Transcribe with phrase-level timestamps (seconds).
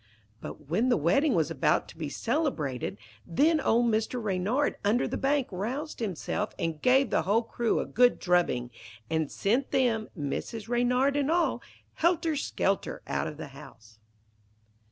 [0.41, 4.19] But when the wedding was about to be celebrated, then old Mr.
[4.19, 8.71] Reynard under the bank roused himself, and gave the whole crew a good drubbing,
[9.11, 10.67] and sent them, Mrs.
[10.67, 11.61] Reynard and all,
[11.97, 13.99] helter skelter out of the house.